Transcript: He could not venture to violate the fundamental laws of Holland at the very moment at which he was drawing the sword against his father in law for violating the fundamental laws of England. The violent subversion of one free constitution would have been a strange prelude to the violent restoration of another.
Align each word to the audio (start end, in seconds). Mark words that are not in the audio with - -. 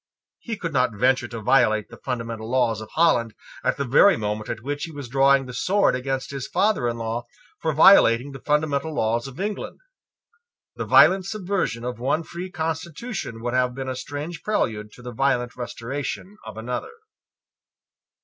He 0.39 0.57
could 0.57 0.73
not 0.73 0.95
venture 0.95 1.27
to 1.27 1.41
violate 1.43 1.89
the 1.89 1.97
fundamental 2.03 2.49
laws 2.49 2.81
of 2.81 2.89
Holland 2.95 3.35
at 3.63 3.77
the 3.77 3.85
very 3.85 4.17
moment 4.17 4.49
at 4.49 4.63
which 4.63 4.85
he 4.85 4.91
was 4.91 5.07
drawing 5.07 5.45
the 5.45 5.53
sword 5.53 5.95
against 5.95 6.31
his 6.31 6.47
father 6.47 6.87
in 6.87 6.97
law 6.97 7.27
for 7.59 7.71
violating 7.71 8.31
the 8.31 8.39
fundamental 8.39 8.95
laws 8.95 9.27
of 9.27 9.39
England. 9.39 9.79
The 10.75 10.85
violent 10.85 11.27
subversion 11.27 11.85
of 11.85 11.99
one 11.99 12.23
free 12.23 12.49
constitution 12.49 13.43
would 13.43 13.53
have 13.53 13.75
been 13.75 13.89
a 13.89 13.95
strange 13.95 14.41
prelude 14.41 14.91
to 14.93 15.03
the 15.03 15.13
violent 15.13 15.55
restoration 15.55 16.35
of 16.47 16.57
another. 16.57 16.93